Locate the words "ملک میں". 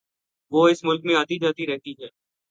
0.83-1.15